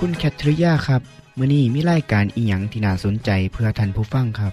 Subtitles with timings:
[0.00, 1.02] คุณแคทริยาครับ
[1.38, 4.52] มื้อนี้มีรายการอีหยังที่น่าสนใจเพื่อท่านผู้ฟังครับ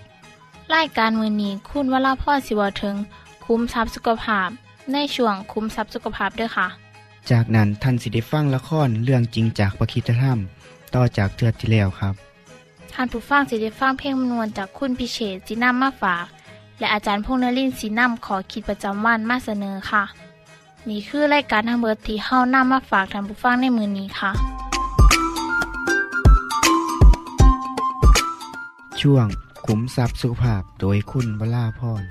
[0.76, 2.96] รายการมือนี้คุณวราพ่อสิวถึง
[3.46, 4.50] คุ้มทรัพย์สุขภาพ
[4.92, 6.68] ในช่วงคุ้มทรัพย์สุขภาพด้วยค่ะ
[7.30, 10.40] จากนั้นท่านสิได้ฟังละครเรื่องจริงจากประคีตธรรม
[10.96, 12.14] ต่อจากเทือกที่แล้วครับ
[12.94, 16.26] ท่านผู้ฟังสิได้ฟังเพลงมนวนจากคุณพิเชษจีนัมมาฝาก
[16.80, 20.04] และอาจารย์พงษ์นรินทร์สีนัมขอขีดประจำวันมาเสนอค่ะ
[20.90, 24.32] นี่คือรายการทางเบอร์ที่เฮานํมาฝากท่านผู้ฟังในมือนี้ค่ะ
[29.04, 29.28] ช่วง
[29.66, 32.04] ขุมทรัพย์สุขภาพโดยคุณวราพร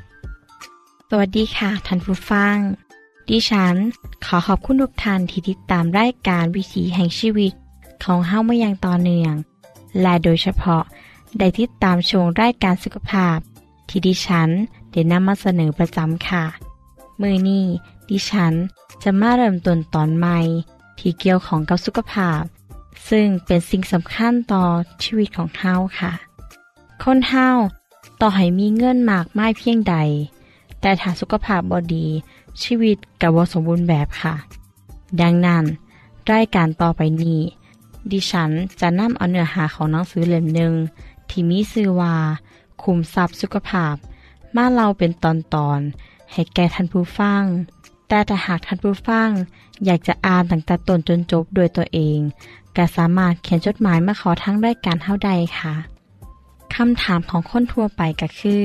[1.08, 2.56] สวัสดีค่ะท่านผู้ฟัง
[3.28, 3.76] ดิฉัน
[4.24, 7.52] ขอขอบคุณทุกท่านที่ติดตามรายการวิถีแห่งชีวิต
[8.04, 9.34] ของเฮ้ามาย่างต่อเนื่อง
[10.00, 10.82] และโดยเฉพาะ
[11.38, 13.38] ได้ติดตามชมรายการสุขภาพ
[13.88, 14.48] ที่ดิฉัน
[14.92, 16.44] ได้นำมาเสนอประจำค่ะ
[17.20, 17.66] มือนี้
[18.10, 18.52] ดิฉัน
[19.02, 20.38] จะมาเริ่มต้นตอนใหม่
[20.98, 22.42] ที่เกี่ยวของกับสุขภาพ
[23.08, 24.64] ซึ่งเป็นสิ่งสำคัญต่อ
[25.02, 26.12] ชีวิตของเฮาค่ะ
[27.02, 27.48] คนเฮา
[28.20, 29.96] ต่อให้มีเงินมากไม่เพียงใด
[30.80, 32.06] แต่ถ้าสุขภาพบอดี
[32.62, 34.34] ชีวิตกับบสมบูรณ์แบบค่ะ
[35.20, 35.64] ดังนั้น
[36.30, 37.40] รายการต่อไปนี้
[38.10, 38.50] ดิฉัน
[38.80, 40.74] จะนำเอาเนื้อหาของหนังสือเล่มหนึ่ง
[41.28, 42.14] ที่มีชื่อว่า
[42.82, 43.94] คุมทรัพย์สุขภาพ
[44.54, 45.26] มาเล่าเป็นต
[45.68, 47.44] อนๆให้แก่ท่านผู้ฟัง
[48.08, 49.30] แต่ถ้าหากท่านผู้ฟัง
[49.84, 52.18] อยากจะอ่านตั้งแต่ต้นจนจบโดยตัวเอง
[52.76, 55.74] ก็สามารถเขียนจดหมายมาขอทั้งรายการเท่าใดค่ะ
[56.76, 58.62] คำถามของคนทั่วไปก็คือ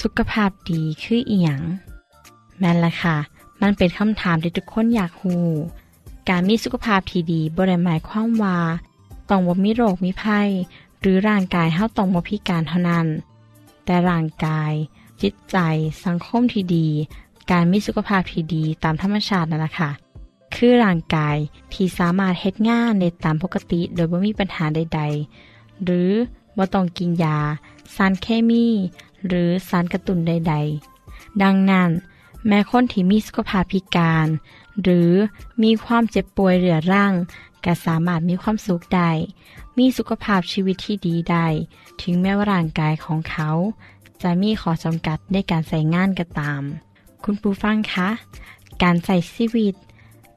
[0.00, 1.62] สุขภาพดีคืออีหยัง
[2.58, 3.16] แม่นละค่ะ
[3.62, 5.36] มันเป็นคำถามที่ทุกคนอยากฮู
[6.28, 8.58] การมีสุขภาพที่ดีบ่ได้หมายความว่า
[9.28, 10.48] ต้องบ่มีโรคมีภัย
[11.00, 13.06] หรือร่างกายเฮาต้องบ่พิการเท่านั้น
[13.84, 14.72] แต่ร่างกาย
[15.22, 15.56] จิตใจ
[16.04, 16.88] สังคมที่ดี
[17.50, 19.90] การมีสุขภาพที่ดีตามธรรมชาตินั่นแหละค่ะ
[20.54, 21.36] คือร่างกาย
[21.72, 25.00] ที่สามารถเฮ็ดงานได้ตามปกติ โดยบ่มีปัญหาใด
[25.42, 26.10] ๆ หรือ
[26.56, 27.38] บ่ต้องกินยา
[27.96, 28.66] สารเคมี
[29.26, 30.54] หรือสารกระตุ้นใด
[30.98, 31.90] ๆ ดังนั้น
[32.46, 34.26] แม้คนที่มีสุขภาพพิการ
[34.82, 35.12] หรือ
[35.62, 37.12] มีความเจ็บป่วยเรื้อรัง
[37.64, 39.10] ก็สามารถมีความสุขได้
[39.78, 41.46] มีสุขภาพชีวิตที่ดีได้
[42.00, 43.50] ถึงแม้ว่าร่างกายของเขา
[44.22, 46.62] จะมีข้อจำกัดในการใส่งานก็ตาม
[47.24, 48.08] คุณผู้ฟังคะ
[48.82, 49.74] การใส่ชีวิต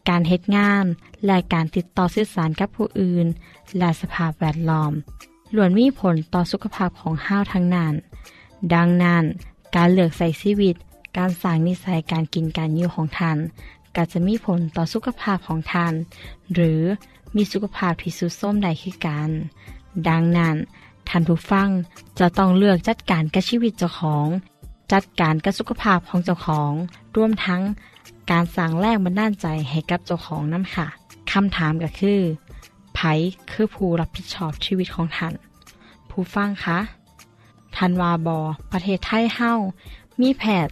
[0.10, 0.86] การเฮ็ดงาน
[1.26, 3.28] และการติดต่อสื่อสารกับผู้อื่น
[3.78, 4.94] และสภาพแวดล้อม
[5.56, 7.94] ล้วนมีผลต่อสุขภาพของห้าวทั้งนั้น
[8.74, 9.24] ดังนั้น
[9.76, 10.76] การเลือกใส่ชีวิต
[11.18, 13.38] การสร้างนิสัยการกินการอยู่ของท่าน
[13.96, 15.94] ก็จะมีผลต่อสุขภาพของท่าน
[16.54, 16.82] หรือ
[17.36, 19.30] มีสุขภาพที่สุดส้มใดคือกัน
[20.08, 20.56] ดังนั้น
[21.10, 21.70] ท่านผู้ฟัง
[22.20, 24.28] จะต้องเลือกจัดการกับชีวิตเจ้าของ
[24.92, 26.72] จัดการกับสุขภาพของเจ้าของ
[27.16, 27.62] รวมทั้ง
[28.32, 30.88] การสร้างแรงบันดาลใจให้กับเจ้าของน้ำค่ะ
[31.32, 32.20] คำถามก็คือ
[32.96, 33.00] ไผ
[33.52, 35.34] คือผู้รับผิดชอบชีวิตของท่าน
[36.10, 36.80] ผู้ฟังคะ
[37.76, 38.40] ทันวาบอ
[38.72, 39.54] ประเทศไทยเฮ้า
[40.22, 40.68] มีแผด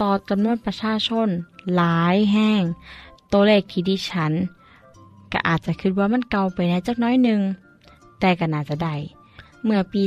[0.00, 1.28] ต่อจำนวนประชาชน
[1.74, 2.62] หลายแห้ง
[3.32, 4.32] ตัวเลขที่ดิฉัน
[5.32, 7.40] ก็อาจจะคิดว่ามันเก่าไปน่จักน้อยหนึ่ง
[8.20, 8.94] แต่ก็น่าจะได้
[9.64, 10.02] เมื่อปี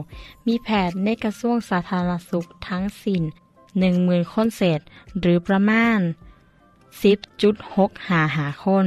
[0.00, 3.22] 2549 มีแพทย์ในกระทรวงสาธารณสุขทั้งสิ้น
[3.76, 4.80] 10,000คนเศษ
[5.18, 5.98] หรือประมาณ
[7.22, 8.86] 10.6หาหาคน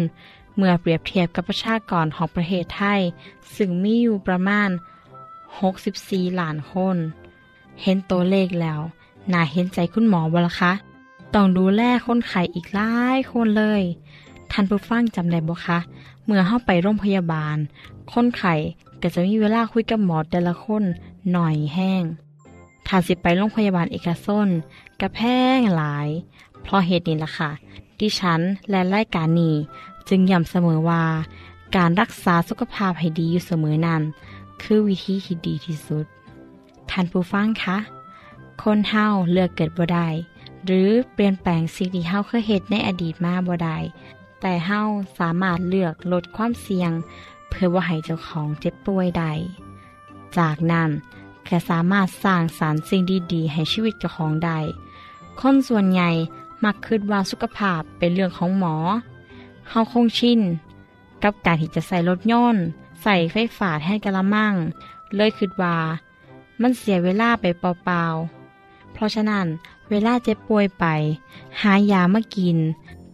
[0.55, 3.01] เมื่อเปรียบเทียบกับประชากรของประเทศไทย
[3.55, 4.69] ซึ่งมีอยู่ประมาณ
[5.59, 6.97] 64 ล้านคน
[7.81, 8.79] เห็นตัวเลขแล้ว
[9.33, 10.71] น่าเห็นใจคุณหมอบ่ละคะ
[11.33, 13.83] ต้องดูแลคนไข้อีกหลายคนเลย
[14.51, 15.79] ท่านผู้ฟังจำได้บ่คะ
[16.25, 17.57] เมื่อเข้าไปโรงพยาบาล
[18.11, 18.55] คนไข้
[19.01, 20.83] ก็จะมีเวลาคุยกับหมอแต่ละคน
[21.31, 22.03] หน่อยแห้ง
[22.87, 24.47] ถ้าสิไปโรงพยาบาลเอกชน
[25.01, 25.19] กระแพ
[25.57, 26.07] งหลาย
[26.61, 27.51] เพราะเหตุนี้ล่ะค่ะ
[27.99, 29.55] ทดิฉันและรายการนี้
[30.09, 31.03] จึงย้ำเสมอว่า
[31.75, 34.01] การรักษาสุขภาพให้ดีอยู่เสมอนั้น
[34.61, 36.05] คือวิธีที่ดีที่สุด
[36.89, 37.77] ท่านผู้ฟังคะ
[38.61, 40.07] คนเฮาเลือกเกิดบ่ได้
[40.65, 43.77] หรือเปลี่ยนแปลงสิ่งที่เฮาเคยเฮ็ดในอดีตมาบ่ได้
[44.41, 44.81] แต่เฮา
[45.19, 46.91] สามารถเลือกลดความเสี่ยง
[47.49, 49.31] เพื่อว่าให้เจ้าของเจ็บป่วยได้
[50.37, 50.89] จากนั้น
[51.49, 53.01] ก็สามารถสร้างสารรค์สิ่ง
[53.33, 54.59] ดีๆ ให้ชีวิตเจ้าของได้
[55.39, 56.09] คนส่วนใหญ่
[56.63, 58.75] มักคิดว่าสุขภาพเป็นเรื่องของหมอ
[59.71, 60.39] เฮาคงชิน
[61.23, 62.65] กับการที่จะใส่รถยนต์
[63.03, 64.53] ใส่ไฟฟ้าแทนกระมัง
[65.15, 65.77] เลยคิดว่า
[66.61, 69.45] มันเสียเวลาไปเปล่าๆ เพราะฉะนั้น
[69.89, 70.85] เวลาเจ็บป่วยไป
[71.61, 72.57] หายามากิน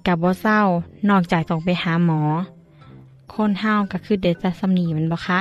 [0.07, 0.61] กับบ่เศร้า
[1.09, 2.21] นอกจากต้องไปหาหมอ
[3.33, 5.39] คนเฮาก็คือเดจะสำนีมันบ่คะ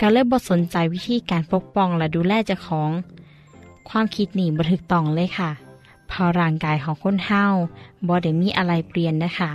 [0.00, 2.90] ก็เลยบ่สนใจวิธีการปกป้องและดูแลเจ้าของ
[3.88, 5.52] ความคิดหนี่บ่ถูกต้องเลยค่ะ
[6.14, 7.44] พราะร่างกายของคนเฮา
[8.08, 9.50] บ่ได้มีอะไรเปลี่ยนนะคะ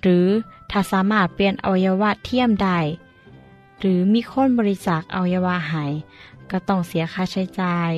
[0.00, 0.26] หรือ
[0.76, 2.78] ถ้าสามารถเปลี่ยนอวัยวะเทียมได้
[3.78, 5.84] หรือมีคนบริจาคอวัยวะให้
[6.50, 7.90] ก็ต้องเสียค่าใช้จ่าย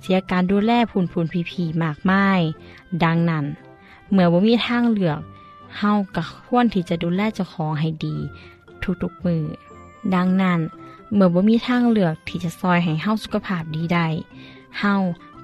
[0.00, 2.40] เสียการดูแลผุนผุนผีผีมากมาย
[3.04, 3.44] ดังนั้น
[4.10, 5.20] เมื่อว่ามีทางเลือก
[5.78, 8.16] เฮาก็ควรที่จะดูแลเจ้าของให้ดี
[9.02, 9.44] ทุกๆมือ
[10.14, 10.60] ดังนั้น
[11.14, 14.06] เมื่อบ่มีทางเลือกที่จะซอยให้เฮาสุขภาพดีได้
[14.78, 14.94] เฮา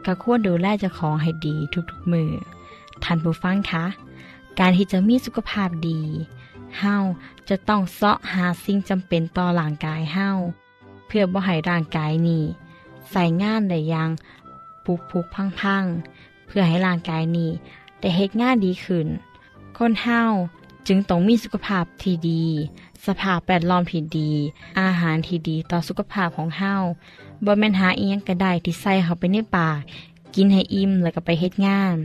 [0.04, 1.54] ก็ควรดูแลเจ้าของให้ดี
[1.90, 2.30] ทุกๆมือ
[3.02, 3.84] ท่านผู้ฟังคะ
[4.58, 6.00] การที่จะมีสุขภาพดี
[6.78, 6.96] เฮา
[7.48, 10.30] จะต้องเสาะหาสิ่งจำเป็นต่อร่างกายเฮา
[11.06, 12.44] เพื่อบ่ให้ร่างกายนี้
[13.10, 14.10] ใส่งานได้ย่าง
[14.84, 15.84] ปุกปุกพังพัง
[16.46, 17.50] เพื่อให้ร่างกายนี้
[18.00, 19.06] ได้เฮ็ดงานดีขึ้น
[19.76, 20.22] คนเฮา
[20.88, 22.44] จึงต้องมีสุขภาพที่ดี
[23.06, 24.30] สภาพแวดล้อมที่ดี
[24.80, 26.74] อาหารที่ดีต่อสุขภาพของเฮา
[27.44, 29.78] บ่แม่นหาอีหยังก็ได้ที่ใส่เข้าไปในปาก
[30.34, 31.96] กินให้อิ่มแล้วก็ไปเฮ็ดงาน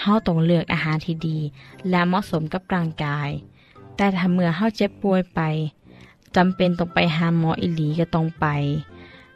[0.00, 1.38] เฮาต้องเลือกอาหารที่ดี
[1.90, 3.28] และเหมาะสมกับร่างกาย
[3.96, 5.40] แต่ถ้าเมื่อเฮาเจ็บป่วยไป
[6.36, 8.46] จำเป็นต้องไปหาหมออีหลีก็ต้องไป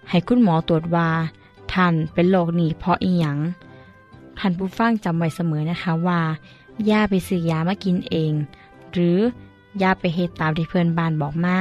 [0.08, 1.08] ให้คุณหมอตรวจว่า
[1.72, 3.38] ท่านเป็นโรคนี้เพราะอีหยัง
[4.38, 6.20] ท่านผู้ฟังจำไว้เสมอนะคะว่า
[6.90, 8.32] ย่าไปซื้อยามากินเอง
[8.92, 9.18] หรือ
[9.78, 11.58] อย่าไปเฮ็ดตามที่เพื่อนบ้านบอกมา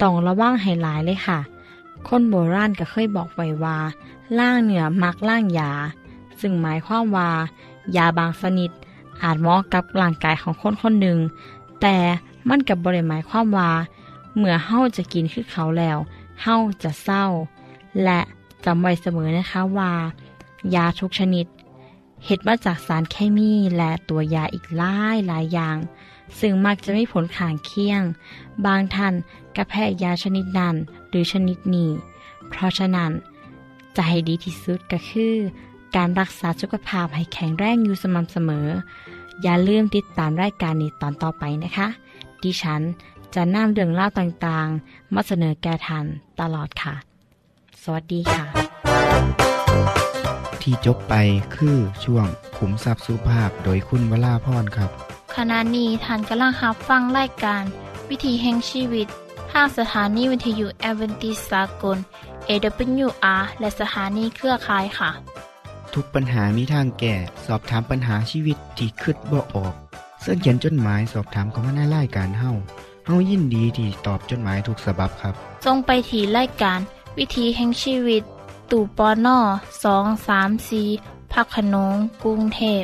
[0.00, 1.38] ต้องระวังให้หลายเลยค่ะ
[2.08, 3.76] คนโบราณก็เคยบอกไว้ว่า
[4.38, 5.72] ล่างเหนือมักล่างยา
[6.40, 7.30] ซึ่งหมายความว่า
[7.96, 8.70] ยาบางชนิด
[9.22, 11.18] อาจเหมาะกับร่างกายของคนคนหนึ่ง
[11.80, 11.96] แต่
[12.48, 13.70] มันกับบริหมายความว่า
[14.36, 15.98] เมื่อเฮาจะกินคือเขาแล้ว
[16.42, 17.24] เฮาจะเศร้า
[18.04, 18.20] และ
[18.64, 19.92] จำไว้เสมอนะคะว่า
[20.74, 21.46] ยาทุกชนิด
[22.24, 25.76] เห็ดมาจากสารเคมีและตัวยาอีกหลายหลายอย่าง
[26.38, 28.02] ซึ่งมักจะไม่ผลข้างเคียง
[28.64, 29.14] บางท่าน
[29.56, 30.74] ก็แพ้ยาชนิดนั้น
[31.08, 31.90] หรือชนิดนี้
[32.48, 33.10] เพราะฉะนั้น
[33.96, 35.34] จะให้ดีที่สุดก็คือ
[35.96, 38.68] การรักษาสุขภาพให้แข็งแรงอยู่สม่ำเสมอ
[39.42, 41.88] อย่าลืมติดตามรายการนี้ตอนต่อไปนะคะ
[42.42, 42.82] ดิฉัน
[43.34, 46.06] จะนำเรื่องเล่าวต่างๆ มาเสนอแก่ท่าน
[46.40, 46.94] ตลอดค่ะ
[47.82, 48.44] สวัสดีค่ะ
[50.62, 51.14] ที่จบไป
[51.56, 52.26] คือช่วง
[52.56, 54.90] ขุมทรัพย์สุภาพโดยคุณวราพรครับ
[55.36, 57.62] ขณะนี้ท่านกำลังรับฟังรายการ
[58.08, 59.06] วิถีแห่งชีวิต
[59.52, 61.98] ทางสถานีวิทยุแอเวนติสากล
[62.48, 65.10] AWR และสถานีเครือข่ายค่ะ
[65.94, 67.14] ทุกปัญหามีทางแก้
[67.46, 69.74] สอบถามปัญหาชีวิตที่คืดบ่ออก
[70.20, 72.50] เสื้อเขียนจดหมายสอบถามเขามาในรายการเฮา
[73.06, 76.80] เฮายินดีที่ตอบจดหมายถูกสาบับครับ ทรงไปถีรายการ
[77.18, 78.22] วิถีแห่งชีวิต
[78.70, 79.38] ตู่ปอน่อ
[79.84, 80.82] สองสามสี
[81.32, 81.94] พักขนง
[82.24, 82.82] กรุงเทพ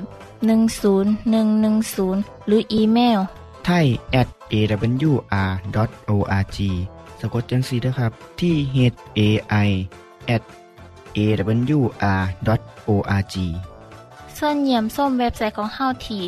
[0.82, 3.18] 10110 หรืออีเมล
[3.64, 3.86] ไทย
[4.20, 6.58] at awr.org
[7.20, 8.76] สะกดจังสีนะครับ ที่ h
[9.18, 9.20] a
[9.66, 9.68] i
[10.34, 10.42] at
[11.16, 13.34] awr.org
[14.36, 16.22] ส่วนเยี่ยมส้มเว็บไซต์ของเฮาที่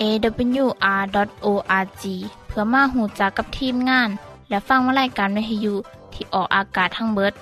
[0.00, 2.04] awr.org
[2.46, 4.08] เพื่อมาหูจักกับทีมงาน
[4.48, 5.74] และฟังวารายการวิทยุ
[6.12, 7.32] ที่ออกอากาศทั้งเบิด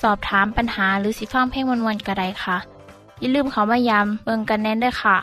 [0.00, 2.56] สอบถามปัญหาหรือสิฟังเพลงวันๆกระไดค่ะ
[3.20, 5.16] อย่าลืมเขามายามเบิงกันแน่นด้วยค่ะ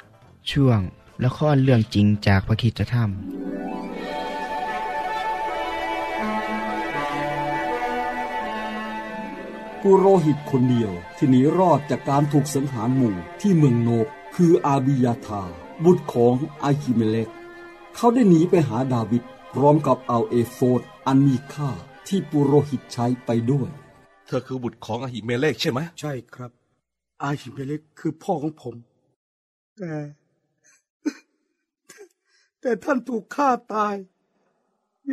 [0.51, 0.79] ช่วง
[1.23, 3.09] ละครเรื่องจริงจากพระคริสตธรรม
[9.85, 15.43] ปุโรหิตคนเดียวที่หนีรอดจากการถูกสังหารหมู่ที่เมืองโนบคืออาบิยาธา
[15.83, 17.29] บุตรของอาคิเมเลก
[17.95, 19.23] เขาได้หนีไปหาดาวิด
[19.53, 21.69] พร้อมกับเอาเอโฟดอันมีค่า
[22.07, 23.69] ที่ปุโรหิตใช้ไปด้วย
[24.25, 26.51] เธอคือบุตรของอหิเมเลกใช่ไหมใช่ครับ
[27.23, 28.75] อาหิเมเล็กคือพ่อของผม
[29.77, 29.93] แต่
[32.61, 33.95] แต่ท่านถูกฆ่าตาย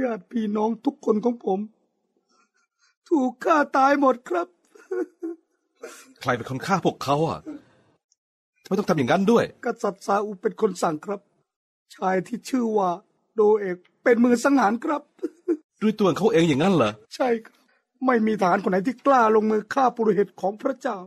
[0.02, 1.60] ญาติพี่น้องทุกคนของผม
[3.08, 4.48] ถูกฆ่าตายหมดครับ
[6.20, 7.40] ใครเป็นคนฆ่าพวกเขาอะ
[8.62, 11.20] ทำไมต้องทำอย่างนั้นด้วย กษัตริย์ซาอุเป็นคนสั่งครับ
[11.94, 12.90] ชายที่ชื่อว่า
[13.34, 15.02] โดเอกเป็นมือสังหารครับ
[15.82, 17.56] ด้วยตัวเขาเองอย่างนั้นเหรอ ใช่ครับ
[18.06, 20.98] ไม่มีทหารคนไหนที่กล้าลงมือฆ่าปุโรหิตของพระเจ้า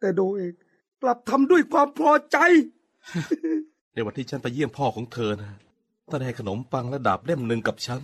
[0.00, 0.54] แต่โดเอก
[1.02, 2.36] กลับทำด้วยความพอใจ
[3.94, 5.52] ในวันที่ฉันไปเยี่ยมพ่อของเธอนะ
[6.10, 8.00] ท่านให้ขนมปังและดาบเล่มหนึ่งกับฉัน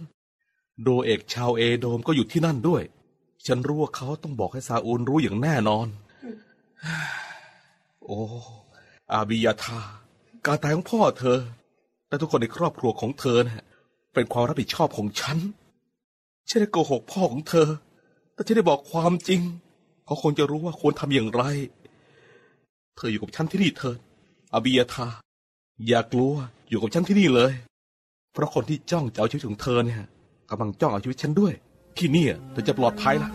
[0.82, 2.82] โดเอกชาวเอโดมก็อยู่ที่นั่นด้วย
[3.46, 5.86] ฉันรู้ว่าเขาต้องบอกให้ซาอูลรู้อย่างแน่นอน
[8.04, 8.18] โอ้
[9.12, 9.80] อาบิยาธา
[10.46, 11.38] การตายของพ่อเธอ
[12.08, 13.64] และทุกคนในครอบครัวของเธอนะ่ะ
[14.14, 15.38] เป็นความรับผิดชอบของฉัน
[16.48, 17.68] ฉันได้โกหกพ่อของเธอ
[18.34, 19.40] แต่ฉันได้บอกความจริง
[20.04, 21.42] เขาคงจะรู้ว่าควรทำอย่างไร
[22.96, 23.98] เธออยู่กับฉันที่นี่เถิด
[24.54, 25.06] อาบิยาธา
[25.86, 26.34] อย่ากลัว
[26.68, 27.52] อยู่กับฉันที่นี่เลย
[28.32, 30.02] เพราะคนที่จ้องจะเอาชีวิตของเธอเนี่ย
[30.50, 31.54] กำลังจ้องเอาชีวิตฉันด้วย
[31.98, 33.30] ที่เนี่ยเธอจะปลอดภัยละ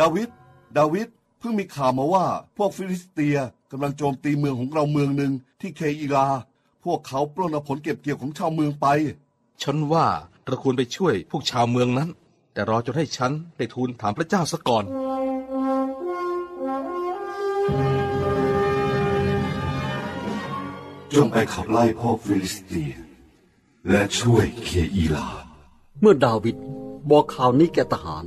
[0.00, 0.28] ดาวิด
[0.78, 1.08] ดาวิด
[1.38, 3.36] เพิ่งมีข่าวมาว่า พวกฟิลิสเตีย
[3.70, 6.28] กำลังโจมตีเมืองของเราเมืองหนึ่งที่เคอีลา
[6.84, 8.86] พวกเขาปล้นเอาผลเก็บเกี่ยวของชาวเมืองไป
[9.62, 10.06] ฉันว่า
[10.46, 12.08] เราควรไปช่วยพวกชาวเมืองนั้น
[12.52, 14.84] แต่รอจนให้ฉันได้ทูลถามพระเจ้าซะก่อน
[21.14, 22.92] จงไปขับไล่พวกฟิลิสเตีย
[23.90, 25.28] และช่วยเคอีลา
[26.00, 26.56] เมื่อดาวิด
[27.10, 28.24] บอกข่าวนี้แก่ทหาร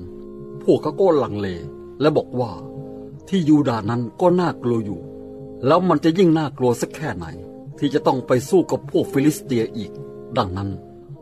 [0.63, 1.47] พวกเขาก็ลังเล
[2.01, 2.51] และบอกว่า
[3.27, 5.01] ที่ยูดาห์นั้นก็น่ากลัวอยู่
[5.65, 7.25] แล้วมันจะยิ่งน่ากลัวสักแค่ไหน
[7.77, 9.91] ที่จะต้องไปสู้กับพวกฟิลิสเตียอีก
[10.38, 10.69] ดังนั้น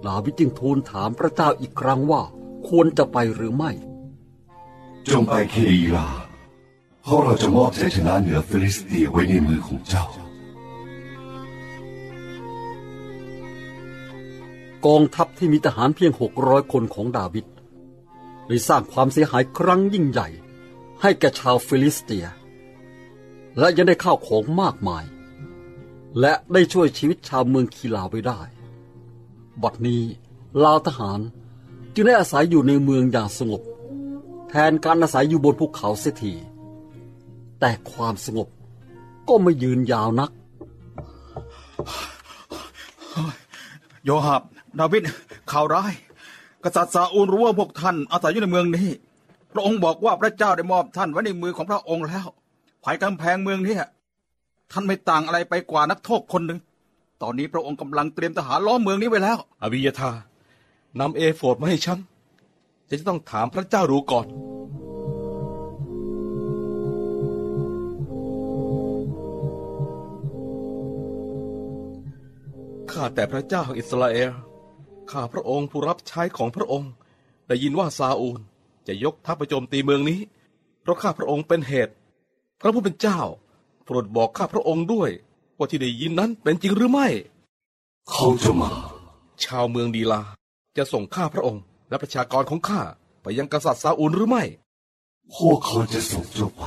[0.05, 2.21] ดาวิดจึงทูลถามพระเจ้าอีกครั้งว่า
[2.67, 3.71] ควรจะไปหรือไม่
[5.11, 6.07] จงไปเคอีลา
[7.03, 10.05] เพราะเราจะมอบชัยชนะเหนือฟิลิสเตียไว้ในมือของเจ้า
[14.85, 17.45] กองทัพที่มีทหารเพียงหกร้อยคนของดาวิด
[18.47, 20.27] ได้สร้างความเสียหายครั้งยิ่งใหญ่
[21.01, 22.25] ให้แก่ชาวฟิลิสเตีย
[23.59, 25.05] และยังได้ข้าวของมากมาย
[26.19, 28.41] และได้ช่วยชีวิตชาวเมืองเคอีลาไว้ได้
[29.61, 30.01] บัดนี้
[30.63, 31.19] เหล่าทหาร
[31.93, 33.61] จึงได้อาศัยอยู่ในเมืองอย่างสงบ
[34.49, 36.33] แทนการอาศัยอยู่บนภูเขาเสียที
[37.59, 38.47] แต่ความสงบ
[39.27, 40.31] ก็ไม่ยืนยาวนัก
[44.05, 44.43] โยฮับ
[44.79, 45.03] ดาวิด
[45.51, 45.93] ข่าวร้าย
[46.63, 48.87] กษัตริย์ซาอูลรู้ว่าพวกท่านอาศัยอยู่ในเมืองนี้
[49.53, 52.27] พระองค์บอกว่าพระเจ้าได้มอบท่านไว้ในมือของพระองค์แล้ว
[52.83, 53.75] ภายกำแพงเมืองนี้
[54.71, 56.59] ท่านไม่ต่างอะไรไปกว่านักโทษคนหนึ่ง
[57.21, 60.11] ตอนนี้พระองค์กำลังเตรียมทหารล้อมเมืองนี้ไว้แล้วอาบิยธา
[60.99, 61.99] นำเอโฟดมาให้ฉัน
[62.89, 64.25] จะจะต้องถามพระเจ้าดูก่อน
[72.91, 74.31] ข้าแต่พระเจ้าแห่งอิสราเอล
[75.11, 76.91] ข้าพระองค์ผู้รับใช้ของพระองค์
[77.47, 78.39] ได้ยินว่าซาอูล
[78.87, 80.19] จะยกทัพไปโจมตีเมืองนี้
[80.81, 81.93] เพราะข้าพระองค์เป็นเหตุ
[82.61, 83.19] พระผู้เป็นเจ้า
[83.85, 85.09] โปรดบอกข้าพระองค์ด้วย
[85.57, 87.07] ว่าที่ได้ยินนั้นเป็นจริงหรือไม่
[88.11, 88.71] เขาจะมา
[89.43, 90.21] ชาวเมืองดีลา
[90.77, 92.81] จะส่งข้าพระองค์ และประชากรของข้า
[93.21, 94.43] ไปยังกษัตริย์ซาอูลหรือไม่
[95.35, 96.63] พวกเขาจะส่งเจ้าไป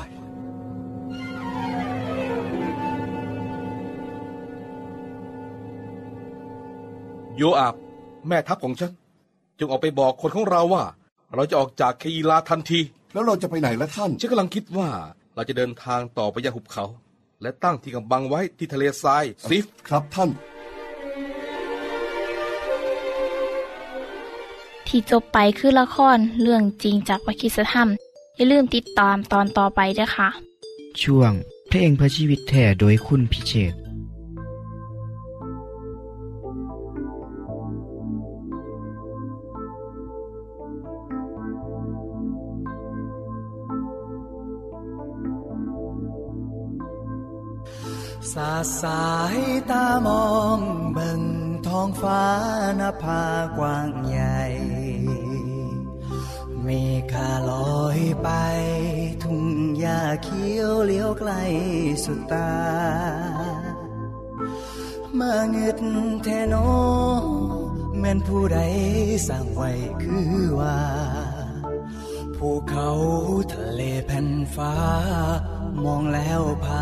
[7.36, 7.74] โยอาบ
[8.28, 8.92] แม่ทัพของฉัน
[9.58, 10.84] จงออกไปบอกคนของเราว่า
[11.34, 12.80] เราจะออกจากเคอีลาทันที
[13.12, 14.88] แล้วเราจะไปไหนละท่าน ฉันกำลังคิดว่า
[15.34, 16.84] เราจะเดินทางต่อไปยังหุบเขา
[17.42, 20.30] และตั้งที่กำบังไว้ที่ทะเลทรายซิฟครับท่าน
[24.86, 27.88] ที่จบไปคือละครเรื่องจริงจากวิคิสธรรม
[28.36, 30.28] อย่าลืมติดตามตอนต่อไปด้วยค่ะ
[31.02, 31.32] ช่วง
[31.68, 33.74] เพลงเพื่อชีวิตแท่โดยคุณพิเชษ
[48.80, 49.38] สาย
[49.70, 50.26] ตามอ
[50.58, 50.60] ง
[50.92, 51.22] เบิ่ง
[51.66, 52.24] ท้องฟ้า
[52.80, 53.24] นภา
[53.58, 54.42] กว้างใหญ่
[56.62, 56.68] เม
[57.12, 58.28] ฆาลอยไป
[59.22, 59.44] ทุ่ง
[59.78, 61.32] หญ้าเขียวเลี้ยวไกล
[62.04, 62.52] สุดตา
[65.18, 65.78] มาเงึด
[66.24, 66.54] แทโน
[67.98, 68.58] แม่นผู้ใด
[69.28, 69.70] สั่งไว้
[70.02, 70.80] คือว่า
[72.36, 72.90] ภูเขา
[73.52, 74.74] ทะเลแผ่นฟ้า
[75.84, 76.66] มองแล้วพ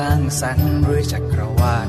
[0.00, 1.88] ร้างสรรค์ด้วยจักรวาล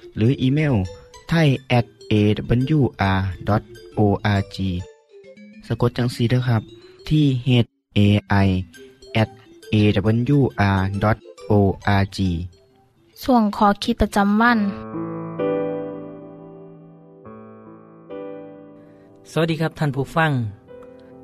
[0.15, 0.75] หรืออีเมล
[1.29, 1.47] ไทย
[1.77, 2.13] at a
[2.79, 2.81] w
[3.17, 3.61] r
[3.97, 3.99] o
[4.39, 4.57] r g
[5.67, 6.61] สะกดจังสีนะครับ
[7.09, 7.49] ที่ h
[7.97, 7.99] a
[8.45, 8.47] i
[9.21, 9.29] at
[9.73, 10.39] a w
[11.13, 11.17] r
[11.51, 11.53] o
[12.01, 12.17] r g
[13.23, 14.59] ส่วงขอคิดประจำวัน
[19.31, 20.31] สวัสดีครับท่านผู้ฟัง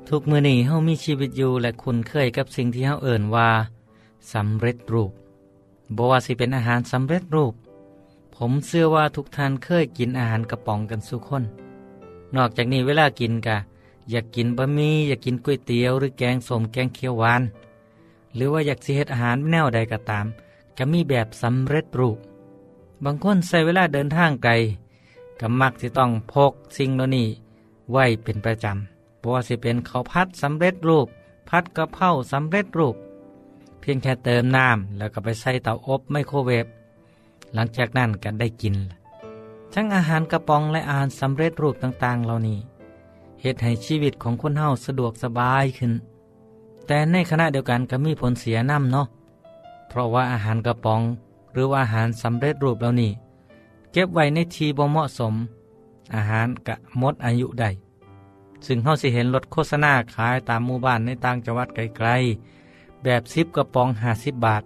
[0.08, 3.50] ทุกมือนี้เฮามีชีวิตอยู่และคุณเคยกับสิ่งที่เฮาเอ่นว่า
[4.32, 5.12] สำเร็จรูป
[5.96, 7.54] บ่ว่าสิเป็นอาหารสำเร็จรูป
[8.40, 11.44] ผมเชื่อว่าทุกท่านเคยกินอาหารกระป๋องกันสุคน
[12.36, 13.56] นอกจากนี้เวลากินกะ
[14.10, 17.42] อยากกินบะหมี่อยากกินก๋วยเตี๋ยวหรือแกงส้มแกงเขียวหวาน
[18.34, 20.26] หรือว่าอยากสิเฮ็ดอาหารแนวใดก็ตาม
[20.76, 22.18] ก็มีแบบสำเร็จรูป
[23.04, 24.52] บางคนใช้เวลาเดินทางไกล
[25.40, 27.28] ก็มักสิต้องพกสิ่งเหล่านี้
[27.92, 31.06] ไว้เป็นประจำบ่ว่าสิเป็นข้าวผัดสำเร็จรูป
[31.48, 32.96] ผัดกระเพราสำเร็จรูป
[33.80, 36.66] เพียงแค่เติมน้ำแล้วก็ไปใส่เตาอบไมโครเวฟ
[37.54, 38.76] หลังจากนั้นก็ได้กิน
[39.74, 42.58] ทั้งอาหารกระป๋องและอาหารสำเร็จรูปต่างๆ เหล่านี้
[43.40, 45.92] เหตุให้ชีวิตของคนเฮาสะดวกสบายขึ้น
[46.86, 49.06] แต่ในขณะเดียวกันก็มีผลเสียนำเนาะ
[49.88, 51.00] เพราะว่าอาหารกระป๋อง
[51.52, 53.10] หรือว่าอาหารสำเร็จรูปเหล่านี้
[53.92, 55.34] เก็บไว้ในทีบ่เหมาะสม
[56.14, 57.70] อาหารกะมดอายุได้
[58.66, 64.62] ซึ่งเฮาสิเห็นรถโฆษณาขายตามหมู่บ้านในต่างจังหวัดไกลๆแบบซิบกระป๋องห้าสิบบาท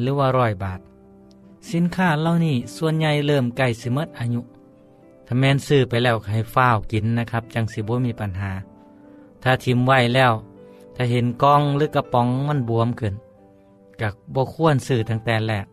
[0.00, 0.80] หรือว่าร้อยบาท
[1.72, 4.40] สินค้าเหล่านี้ส่วนใหญ่เริ่มใกล้สิมดอายุ
[5.26, 8.50] ถ้าแมนซื้อไปแล้วให้ฟ้าวกินนะครับ จังสิบ่มีปัญหา
[9.42, 10.32] ถ้าทิมไว้แล้ว
[10.96, 13.14] ถ้าเห็นกล้องหรือกระป๋องมันบวมขึ้น
[14.00, 15.66] ก็บ่ควรซื้อตั้งแต่แรก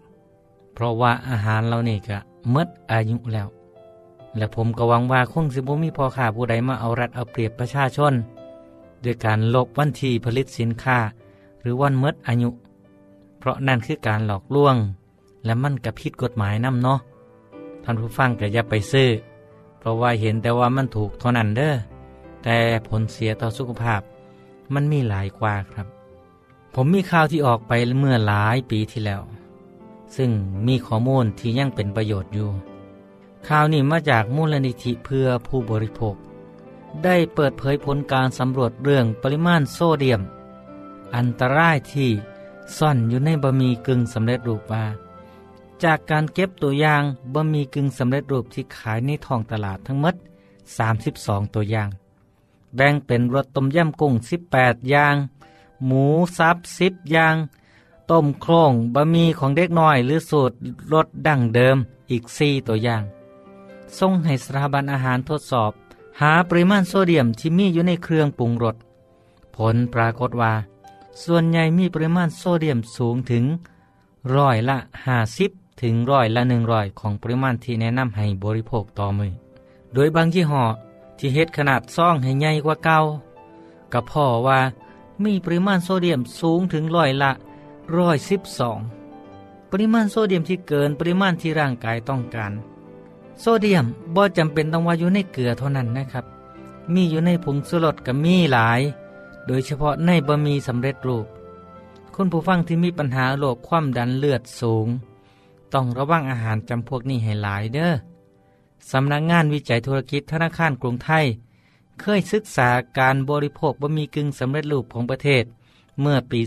[0.73, 2.17] เพราะว่าอาหารเหล่านี้ก็
[2.51, 3.47] หมดอายุแล้ว
[4.37, 8.13] และผมก็หวังว่าคงสิบ่มีพอค้าผู้ใดมาเอารัดเอาเปรียบประชาชน
[9.03, 10.97] ด้วยการลบวันที่ผลิตสินค้า
[11.61, 12.49] หรือวันหมดอายุ
[13.39, 14.75] เพราะนั่นคือการหลอกลวง
[15.47, 16.99] และมันกับผิดกฎหมายนำเนาะ
[17.83, 19.09] ท่านผู้ฟังก็อย่าไปซื้อ
[19.79, 21.73] เพราะว่าเห็นแต่ว่ามันถูกเท่านั้นเด้อ
[22.43, 22.57] แต่
[22.87, 24.01] ผลเสียต่อสุขภาพ
[24.73, 25.87] มันมีหลายกว่าครับ
[26.73, 29.21] ผมมีข่าวที่ออกไปเมื่อหลายปีที่แล้ว
[30.15, 30.31] ซึ่ง
[30.67, 32.49] มีข้อมูลที่ยังเป็นประโยชน์อยู่
[33.47, 36.15] ข่าวนี้มาจากมูลนิธิเพื่อผู้บริโภค
[37.03, 40.21] ได้เปิดเผยผลการสำรวจเรื่องปริมาณโซเดียม
[41.15, 42.09] อันตรายที่
[42.77, 44.85] ซ่อนอยู่ในบะหมี่กึ่งสำเร็จรูปว่า
[45.83, 50.15] จากการเก็บตัวอย่างบะหมี่กึ่งสำเร็จรูปที่ขายในท้องตลาดทั้งหมด
[50.83, 51.89] 32 ตัวอย่าง
[52.75, 54.13] แบ่งเป็นรสต้มยำกุ้ง
[54.51, 55.15] 18 อย่าง
[55.85, 56.05] หมู
[56.37, 57.35] ซับ 10 อย่าง
[58.11, 60.55] ต้มโครงบะหมี่ของเด็กน้อยหรือสูตร
[60.93, 61.77] รสดั้งเดิม
[62.11, 63.03] อีก 4 ตัวอย่าง
[63.97, 65.71] ส่งให้สถาบันอาหารทดสอบ
[66.21, 68.75] หาปริมาณโซเดียมที่มีอยู่ในเครื่องปรุงรส
[69.55, 70.53] ผลปรากฏว่า
[71.23, 73.43] ส่วนใหญ่มีปริมาณโซเดียมสูงถึง
[74.35, 79.31] ร้อยละ 50 ถึงร้อยละ100ของปริมาณที่แนะนำให้บริโภคต่อมือ
[79.93, 80.63] โดยบางยี่ห้อ
[81.17, 82.99] ที่เฮ็ดขนาดซ่องให้ใหญ่กว่าเก่า
[83.93, 84.59] กับพ่อว่า
[85.23, 87.31] มีปริมาณโซเดียมสูงถึงร้อยละ
[87.95, 88.79] ร้อยสิบสอง
[89.71, 92.51] ปริมาณโซเดียมที่เกินปริมาณที่ร่างกายต้องการ
[93.41, 93.85] โซเดียม
[94.15, 96.25] บ่จำเป็นต้องว่าอยู่ในเกลือเท่านั้นนะครับ
[96.93, 98.81] มีอยู่ในผงชูรสกับมีหลาย
[99.47, 101.25] โดยเฉพาะในบะหมี่สำเร็จรูป
[102.15, 104.87] คุณผู้ฟังที่มีปัญหาโรคความดันเลือดสูง
[105.73, 107.91] ต้องระวังอาหารจำพวกนี้ให้หลายเด้อ
[108.91, 111.25] สำนักงงานวิจัยธุรกิจธนาคารกรุงไทย
[112.01, 115.43] เคยศึกษาการบริโภคบะหมี่กึ่งสำเร็จรูปของประเทศ
[116.01, 116.39] เมื่อปี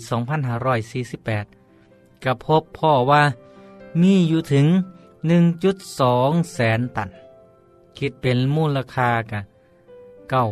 [0.88, 3.22] 2548กับพบพ่อว่า
[4.02, 4.66] มีอยู่ถึง
[5.38, 7.10] 1.2 แสนตัน
[7.98, 9.40] คิดเป็นมูลค่ากะ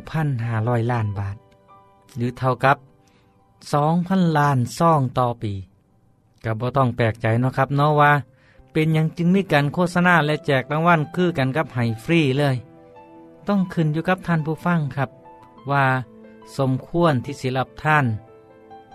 [0.08, 1.36] 9,500 ล้านบาท
[2.16, 2.76] หรือเท่ากับ
[3.76, 5.52] 2,000 ล้านซ่องต่อปี
[6.44, 8.12] ก็บ่ต้องแปลกใจเนาะครับเนาะว่า
[8.80, 12.56] เป็นอย่างจึงมีการโฆษณาและแจกรางวัลคือกันกับไห้ฟรีเลย
[13.48, 15.10] ต้องขึ้นอยู่กับท่านผู้ฟังครับ
[15.70, 15.84] ว่า
[16.58, 18.06] สมควรที่สิรับท่าน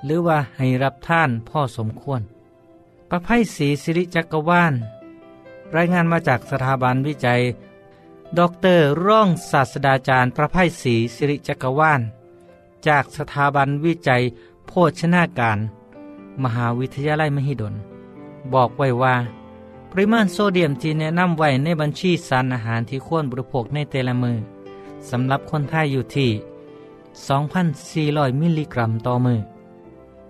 [0.06, 2.22] หรือว่าให้รับท่านพ่อสมควร
[3.10, 4.74] ประไพศรีสิริจักรวาล
[5.76, 7.41] รายงานมาจากสถาบันวิจัย
[8.39, 8.41] ด
[8.78, 12.02] รร่องศาสตราจารย์ประไพศรีสิริจักรวาล
[12.88, 14.22] จากสถาบันวิจัย
[14.67, 15.58] โภชนาการ
[16.43, 17.76] มหาวิทยาลัยมหิดล
[18.54, 19.15] บอกไว้ว่า
[19.96, 24.38] ปริมาณโซเดียมที่แนะนำไว้ในบัญชีสารอาหารที่ควรบริโภคในแต่ละมือ
[25.10, 26.30] สำหรับคนไทยอยู่ที่
[28.30, 29.40] 2,400 มิลลิกรัมต่อมือ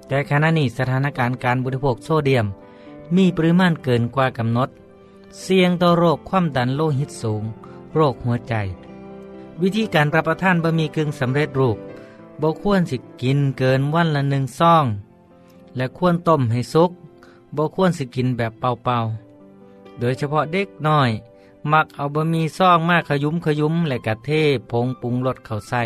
[0.07, 2.45] แต่ขณะนี้สถานการณ์การบริโภคโซเดียม
[3.15, 4.69] มีปริมาณเกินกว่ากำหนด
[5.41, 7.43] เสี่ยงต่อโรคความดันโลหิตสูง
[7.95, 8.53] โรคหัวใจ
[9.61, 11.77] วิธีการรับประทานบะหมี่กึ่งสำเร็จรูป
[12.41, 14.85] บ่ควรสิกินเกินวันละหนึ่งซอง
[15.75, 16.91] และควรต้มให้สุก
[17.55, 19.32] บ่ควรสิกินแบบเปล่าๆ
[19.99, 21.11] โดยเฉพาะเด็กน้อย
[21.71, 24.29] มักเอาบะหมี่ซองมากขยุ้มขยุ้มและกะเท
[24.71, 25.83] ผงปรุงรสเข้าใส่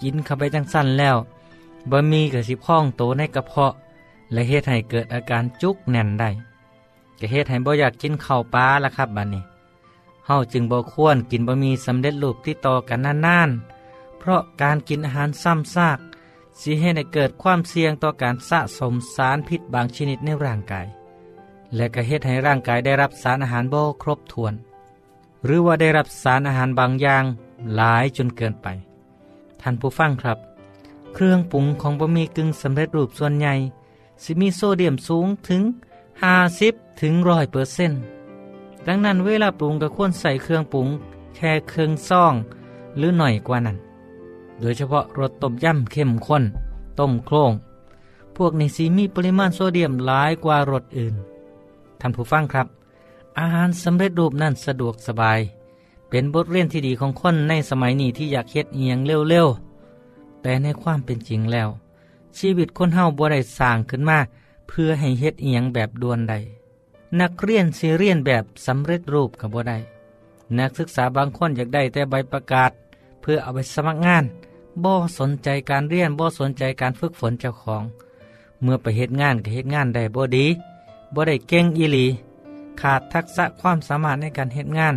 [0.00, 1.16] กินเข้าไปจังสั้นแล้ว
[1.90, 3.72] บะหมี่กับสิพ่องโตในกระเพาะ
[4.32, 6.30] และเฮ็ดให้เกิดอาการจุกแน่นได้
[7.18, 9.42] ก็เฮ็ดให้บ่อยากกินข้าวปลาละครับบัดนี้
[10.26, 15.98] เฮาจึงบ่ควรกินบะหมี่สำเร็จรูปที่ต่อกันนานๆ เพราะการกินอาหารซ้ำซาก
[16.60, 20.86] สิเฮ็ดให้เกิดความเสี่ยงต่อการสะสมสารพิษบางชนิดในร่างกาย
[21.76, 24.54] และก็เฮ็ดให้ร่างกายได้รับสารอาหารบ่ครบถ้วน
[25.44, 27.24] หรือว่าได้รับสารอาหารบางอย่าง
[27.74, 28.68] หลายจนเกินไป
[29.60, 30.38] ท่านผู้ฟังครับ
[31.14, 33.54] เครื่องปรุงของบะหมี่กึ่งสำเร็จรูปส่วนใหญ่
[34.22, 35.62] สิมีโซเดียมสูงถึง
[36.32, 38.00] 50ถึง100เปอร์เซ็นต์
[38.86, 40.88] ดังนั้นเวลาปรุงก็ควรใส่เครื่องปรุง
[41.36, 42.34] แค่เครื่องซ่อง
[42.96, 43.76] หรือหน่อยกว่านั้น
[44.60, 46.44] โดยเฉพาะรสต้มยำเข้มข้น
[46.98, 47.52] ต้มโครง
[48.36, 51.14] พวกนี้สีมีปริมาณโซเดียมหลายกว่ารสอื่น
[52.02, 52.66] ท่านผู้ฟังครับ
[53.38, 55.40] อาหารสำเร็จรูปนั่นสะดวกสบาย
[56.10, 61.68] เป็นบทเรียนที่ดีของคนในสมัยนี้ที่อยากเฮ็ดเอียงเร็วๆ แต่ในความเป็นจริงแล้ว
[62.38, 64.18] ชีวิตคนเฮาบ่ได้สร้างขึ้นมา
[64.68, 66.34] เพื่อให้เฮ็ดเอียงแบบด่วนใด
[67.20, 69.78] นักเรียนสิเรียนแบบสำเร็จรูปก็บ่ได้
[70.58, 72.70] นักศึกษาบางคนอยากได้แต่ใบประกาศ
[73.20, 74.24] เพื่อเอาไปสมัครงาน
[74.84, 77.82] บ่สนใจการเรียนบ่สนใจการฝึกฝนเจ้าของ
[78.62, 80.46] เมื่อไปเฮ็ดงานก็เฮ็ดงานได้บ่ดี
[81.14, 82.06] บ่ได้เก่งอีหลี
[82.80, 84.96] ขาดทักษะความสามารถในการเฮ็ดงาน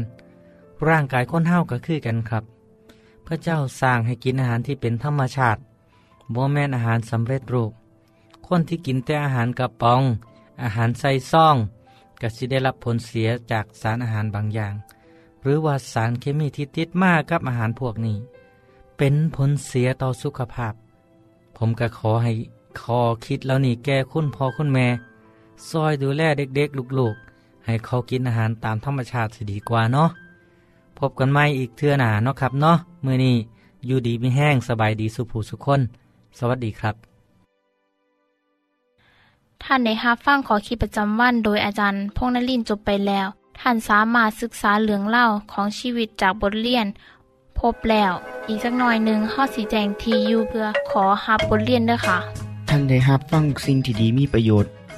[0.87, 2.43] ร่างกายคนเฮาก็คือกันครับ
[3.25, 5.59] พระเจ้าสร้างให้กินอาหารที่เป็นธรรมชาติ
[6.33, 7.71] บ่แม่นอาหารสำเร็จรูป
[8.47, 10.01] คนที่กินแต่อาหารกระป๋อง
[10.63, 11.55] อาหารใส่ซอง
[12.21, 14.73] ก็สิได้รับผลเสียจากสารอาหารบางอย่าง
[15.43, 18.17] หรือว่าสารเคมีที่ติดมากกับอาหารพวกนี้
[18.97, 20.73] เป็นผลเสียต่อสุขภาพ
[21.57, 22.31] ผมก็ขอให้
[22.79, 24.87] คอคิดแล้วนี่แก่คุณพ่อคุณแม่
[25.69, 30.09] ซอยดูแลเด็กๆลูกๆ ให้เขากินอาหารตามธรรมชาติสิดีกว่าเนาะ
[30.99, 33.35] พบกันใหม่อีกเทื่อหนาเนาะครับเนาะมื้อนี้
[33.85, 35.81] อยู่ดีมีแห้งสบายดีสุขผู้สุขคน
[36.37, 36.95] สวัสดีครับ
[39.63, 43.27] ท่านในฮับฟังขอขีดประจำวันโดยอาจารย์พงนลินจบไปแล้ว
[43.59, 46.85] ท่านสามารถศึกษาเหลืองเล่าของชีวิตจากบทเรียน
[47.59, 48.11] พบแล้ว
[48.47, 52.17] อีกสักหน่อยหนึ่งข้อสีแจงทียูเพื่อขอฮับบทเรียนด้วยค่ะ
[52.69, 54.71] ท่านได้รับฟังสิ่งที่ดีมีประโยชน์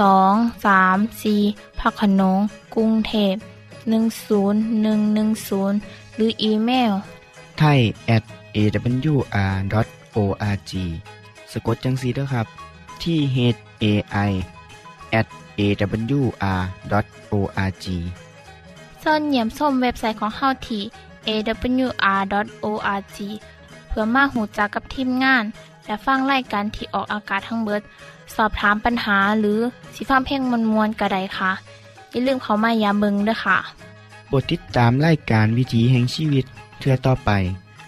[0.00, 0.34] สอง
[0.66, 1.34] สามสี
[1.80, 2.38] พักขนง
[2.74, 3.34] กรุงเทพ
[3.86, 6.92] 10110 หรืออีเมล
[7.58, 7.80] ไทย
[8.16, 8.24] at
[8.56, 10.72] awr.org
[11.52, 12.46] สะกดจังสีเด้อครับ
[13.02, 13.36] ที่ h
[13.82, 13.84] a
[14.28, 14.30] i
[15.20, 15.26] at
[15.58, 17.86] awr.org
[19.00, 20.82] เสินเหยี่ยมส้มเว็บไซต์ของเฮาที่
[21.28, 23.18] awr.org
[23.88, 25.44] เพื่อมาหูจักกับทีมงาน
[25.86, 27.82] และฟังไล่การที่ออกอากาศทั้งเบิด
[28.36, 29.58] สอบถามปัญหาหรือ
[29.94, 31.52] สิฟ้าเพ่งมวลมวลกระไดค่ะ
[32.10, 33.58] อย่าลืมเขามายามเบิงด้วยค่ะ
[34.28, 36.44] โปรดติดตามรายการวิถีแห่งชีวิต
[36.78, 37.30] เทือต่อไป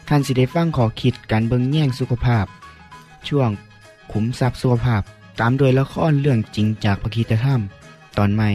[0.08, 2.46] ท่านสิได้ฟังขอคิดการเบิงแย่งสุขภาพ
[3.28, 3.50] ช่วง
[4.12, 5.02] ขุมทรัพย์สุขภาพ
[5.40, 7.60] ตามโดยละครเรื่องจริงจากพระคีตธรรม
[8.16, 8.50] ตอนใหม่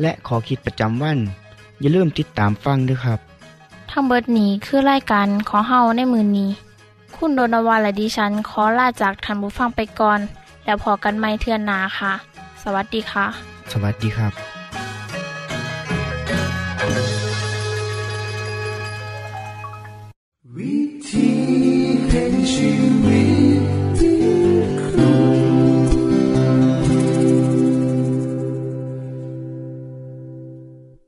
[0.00, 1.18] และขอคิดประจำวัน
[1.80, 3.18] อย่าลืมติดตามฟังด้วยครับ
[3.90, 6.50] ทั้งเบิดนี้คือรายการของเฮาในมือนนี้
[7.18, 10.20] คุณโดนวาและดิฉันขอลาจากทันบุฟังไปก่อน
[10.64, 12.12] แล้วพอกันไม่เทื่อนนาค่ะ
[12.62, 13.26] สวัสดีค่ะ
[13.72, 14.55] สวัสดีครับ